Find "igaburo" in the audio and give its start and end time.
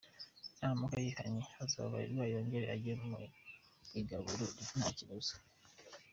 3.99-4.43